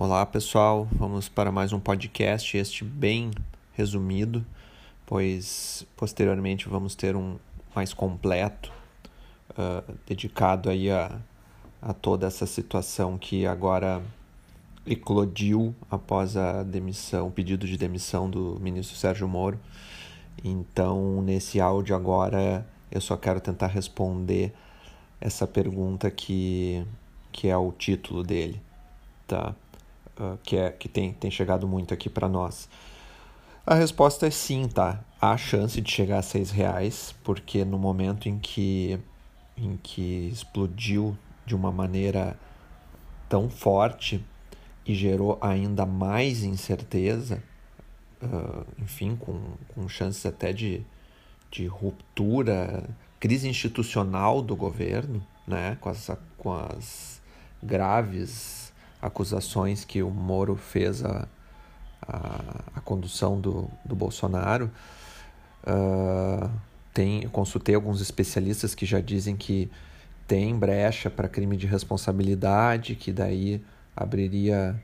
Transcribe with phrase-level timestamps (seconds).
[0.00, 3.32] Olá pessoal, vamos para mais um podcast, este bem
[3.72, 4.46] resumido,
[5.04, 7.36] pois posteriormente vamos ter um
[7.74, 8.72] mais completo,
[9.50, 11.18] uh, dedicado aí a,
[11.82, 14.00] a toda essa situação que agora
[14.86, 19.58] eclodiu após a demissão, o pedido de demissão do ministro Sérgio Moro.
[20.44, 24.54] Então, nesse áudio agora, eu só quero tentar responder
[25.20, 26.86] essa pergunta que,
[27.32, 28.62] que é o título dele,
[29.26, 29.56] tá?
[30.18, 32.68] Uh, que, é, que tem, tem chegado muito aqui para nós?
[33.66, 35.04] A resposta é sim, tá?
[35.20, 38.98] Há chance de chegar a seis reais, porque no momento em que,
[39.56, 42.38] em que explodiu de uma maneira
[43.28, 44.24] tão forte
[44.86, 47.42] e gerou ainda mais incerteza,
[48.22, 49.38] uh, enfim, com,
[49.74, 50.82] com chances até de,
[51.50, 52.88] de ruptura,
[53.20, 57.20] crise institucional do governo, né, com as, com as
[57.62, 58.67] graves
[59.00, 61.28] acusações que o Moro fez à,
[62.02, 62.40] à,
[62.76, 64.70] à condução do, do Bolsonaro.
[65.64, 66.50] Uh,
[66.92, 69.70] tem, consultei alguns especialistas que já dizem que
[70.26, 73.62] tem brecha para crime de responsabilidade, que daí
[73.96, 74.80] abriria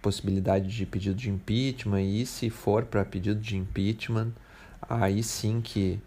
[0.00, 4.32] possibilidade de pedido de impeachment, e se for para pedido de impeachment,
[4.88, 5.98] aí sim que,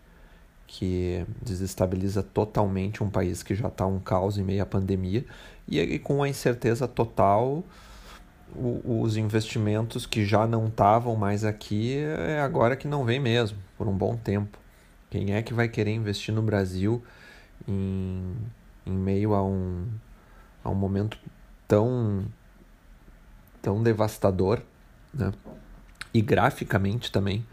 [0.67, 5.25] que desestabiliza totalmente um país que já está um caos em meio à pandemia
[5.67, 7.63] e, com a incerteza total,
[8.53, 13.57] o, os investimentos que já não estavam mais aqui é agora que não vem mesmo,
[13.77, 14.57] por um bom tempo.
[15.09, 17.01] Quem é que vai querer investir no Brasil
[17.67, 18.35] em,
[18.85, 19.87] em meio a um,
[20.63, 21.17] a um momento
[21.67, 22.25] tão,
[23.61, 24.61] tão devastador,
[25.13, 25.31] né?
[26.13, 27.45] E graficamente também,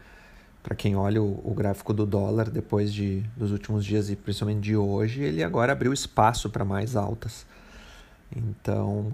[0.65, 4.63] para quem olha o, o, gráfico do dólar depois de, dos últimos dias e principalmente
[4.63, 7.45] de hoje, ele agora abriu espaço para mais altas.
[8.35, 9.13] Então,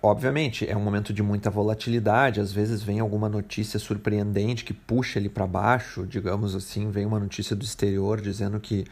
[0.00, 5.18] obviamente, é um momento de muita volatilidade, às vezes vem alguma notícia surpreendente que puxa
[5.18, 8.84] ele para baixo, digamos assim, vem uma notícia do exterior dizendo que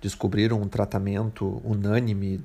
[0.00, 2.40] descobriram um tratamento unânime,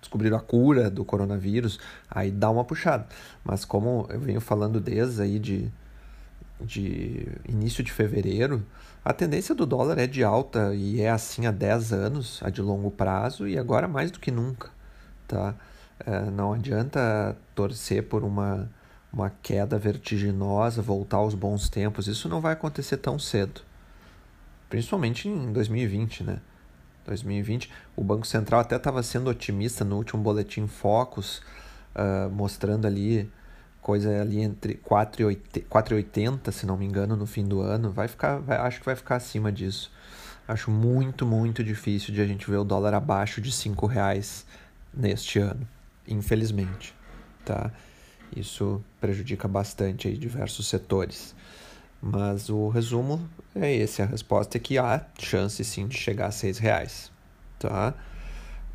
[0.00, 3.04] descobriram a cura do coronavírus, aí dá uma puxada.
[3.44, 5.72] Mas como eu venho falando desde aí de,
[6.60, 8.64] de início de fevereiro,
[9.04, 12.60] a tendência do dólar é de alta e é assim há 10 anos, a de
[12.60, 14.70] longo prazo, e agora mais do que nunca,
[15.26, 15.54] tá?
[16.04, 18.70] É, não adianta torcer por uma,
[19.12, 22.06] uma queda vertiginosa, voltar aos bons tempos.
[22.06, 23.62] Isso não vai acontecer tão cedo.
[24.68, 26.40] Principalmente em 2020, né?
[27.06, 31.38] 2020, o Banco Central até estava sendo otimista no último boletim Focus,
[31.96, 33.30] uh, mostrando ali
[33.82, 37.90] coisa ali entre 4,80, se não me engano, no fim do ano.
[37.90, 39.90] Vai ficar, vai, acho que vai ficar acima disso.
[40.46, 44.46] Acho muito, muito difícil de a gente ver o dólar abaixo de 5 reais
[44.94, 45.66] neste ano
[46.08, 46.94] infelizmente,
[47.44, 47.70] tá?
[48.34, 51.34] Isso prejudica bastante aí diversos setores.
[52.00, 56.30] Mas o resumo é esse, a resposta é que há chance sim de chegar a
[56.30, 57.10] seis reais,
[57.58, 57.94] tá?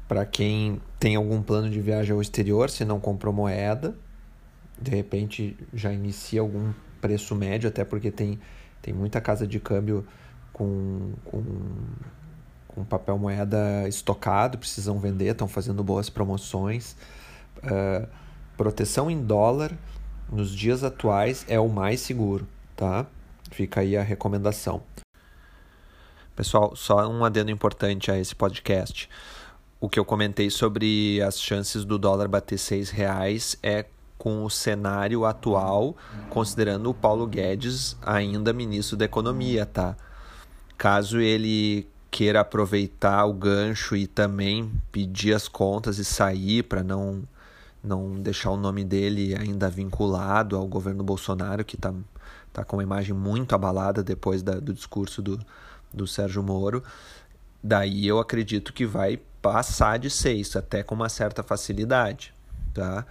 [0.08, 3.96] Para quem tem algum plano de viagem ao exterior, se não comprou moeda,
[4.82, 8.40] de repente já inicia algum preço médio, até porque tem,
[8.82, 10.06] tem muita casa de câmbio
[10.52, 11.44] com, com,
[12.68, 16.96] com papel moeda estocado, precisam vender, estão fazendo boas promoções.
[17.58, 18.08] Uh,
[18.56, 19.78] proteção em dólar
[20.32, 23.06] nos dias atuais é o mais seguro, tá?
[23.52, 24.82] Fica aí a recomendação.
[26.36, 29.08] Pessoal, só um adendo importante a esse podcast.
[29.80, 33.86] O que eu comentei sobre as chances do dólar bater seis reais é
[34.24, 35.98] com o cenário atual,
[36.30, 39.98] considerando o Paulo Guedes ainda ministro da Economia, tá?
[40.78, 47.28] Caso ele queira aproveitar o gancho e também pedir as contas e sair para não
[47.84, 51.94] não deixar o nome dele ainda vinculado ao governo Bolsonaro, que está
[52.54, 55.38] tá com uma imagem muito abalada depois da, do discurso do,
[55.94, 56.82] do Sérgio Moro.
[57.62, 62.33] Daí eu acredito que vai passar de seis, até com uma certa facilidade,
[62.74, 63.06] tá?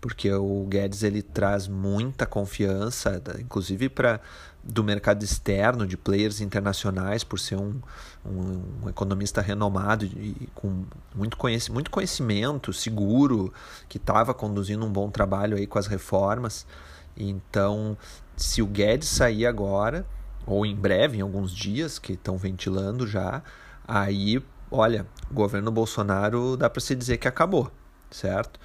[0.00, 4.20] Porque o Guedes ele traz muita confiança, inclusive para
[4.66, 7.80] do mercado externo, de players internacionais, por ser um,
[8.24, 10.84] um, um economista renomado e com
[11.14, 13.52] muito, conhec muito conhecimento, seguro,
[13.88, 16.66] que estava conduzindo um bom trabalho aí com as reformas.
[17.14, 17.96] Então,
[18.36, 20.06] se o Guedes sair agora,
[20.46, 23.42] ou em breve, em alguns dias, que estão ventilando já,
[23.86, 27.70] aí, olha, o governo Bolsonaro dá para se dizer que acabou,
[28.10, 28.58] certo?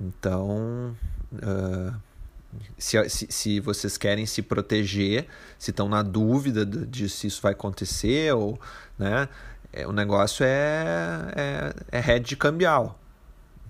[0.00, 0.96] Então.
[1.32, 1.94] Uh,
[2.76, 5.26] se, se, se, vocês querem se proteger,
[5.58, 8.60] se estão na dúvida de, de, se isso vai acontecer, ou,
[8.98, 9.26] né,
[9.72, 12.98] é, o negócio é, é, é hedge cambial.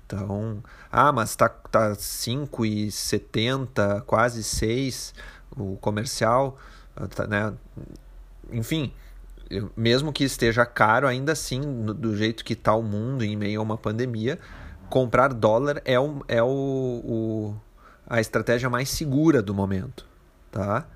[0.05, 0.61] Então,
[0.91, 5.15] ah, mas tá, tá 5,70, quase 6
[5.57, 6.59] o comercial,
[7.15, 7.55] tá, né?
[8.51, 8.93] Enfim,
[9.77, 13.63] mesmo que esteja caro, ainda assim, do jeito que está o mundo em meio a
[13.63, 14.39] uma pandemia,
[14.93, 17.55] comprar dólar é, o, é o, o,
[18.07, 20.07] a estratégia mais segura do momento,
[20.51, 20.87] tá?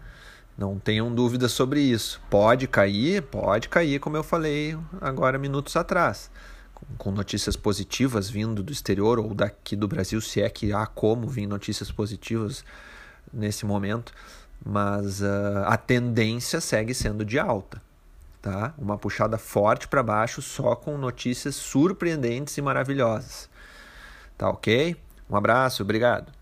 [0.59, 2.21] Não tenham dúvidas sobre isso.
[2.29, 6.31] Pode cair, pode cair, como eu falei agora minutos atrás
[6.99, 11.27] com notícias positivas vindo do exterior ou daqui do Brasil, se é que há como
[11.27, 12.63] vir notícias positivas
[13.33, 14.13] nesse momento,
[14.63, 17.81] mas uh, a tendência segue sendo de alta.
[18.43, 18.75] Tá?
[18.77, 23.49] Uma puxada forte para baixo só com notícias surpreendentes e maravilhosas.
[24.37, 24.97] Tá ok?
[25.31, 26.36] Um abraço, obrigado.